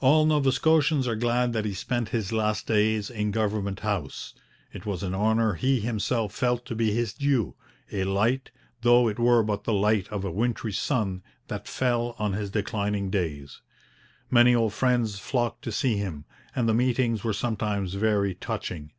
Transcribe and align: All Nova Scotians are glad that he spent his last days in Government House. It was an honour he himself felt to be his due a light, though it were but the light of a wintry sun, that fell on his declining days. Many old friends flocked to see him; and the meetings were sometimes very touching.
All 0.00 0.26
Nova 0.26 0.50
Scotians 0.50 1.06
are 1.06 1.14
glad 1.14 1.52
that 1.52 1.64
he 1.64 1.74
spent 1.74 2.08
his 2.08 2.32
last 2.32 2.66
days 2.66 3.08
in 3.08 3.30
Government 3.30 3.78
House. 3.78 4.34
It 4.72 4.84
was 4.84 5.04
an 5.04 5.14
honour 5.14 5.54
he 5.54 5.78
himself 5.78 6.34
felt 6.34 6.66
to 6.66 6.74
be 6.74 6.90
his 6.90 7.12
due 7.14 7.54
a 7.92 8.02
light, 8.02 8.50
though 8.82 9.06
it 9.06 9.20
were 9.20 9.44
but 9.44 9.62
the 9.62 9.72
light 9.72 10.08
of 10.08 10.24
a 10.24 10.32
wintry 10.32 10.72
sun, 10.72 11.22
that 11.46 11.68
fell 11.68 12.16
on 12.18 12.32
his 12.32 12.50
declining 12.50 13.10
days. 13.10 13.60
Many 14.28 14.56
old 14.56 14.72
friends 14.74 15.20
flocked 15.20 15.62
to 15.62 15.70
see 15.70 15.96
him; 15.96 16.24
and 16.52 16.68
the 16.68 16.74
meetings 16.74 17.22
were 17.22 17.32
sometimes 17.32 17.94
very 17.94 18.34
touching. 18.34 18.90